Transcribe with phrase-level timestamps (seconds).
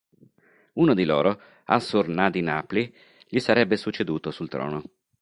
[0.73, 2.91] Uno di loro, Assur-nadin-apli,
[3.27, 4.81] gli sarebbe succeduto sul trono.